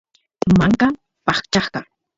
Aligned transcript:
manka 0.57 0.87
paqchasqa 1.25 1.79